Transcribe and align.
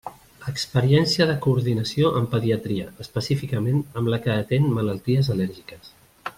Experiència 0.51 1.27
de 1.31 1.35
coordinació 1.47 2.09
amb 2.21 2.31
pediatria, 2.33 2.87
específicament 3.05 3.79
amb 4.01 4.13
la 4.15 4.21
que 4.25 4.35
atén 4.45 4.69
malalties 4.79 5.35
al·lèrgiques. 5.35 5.97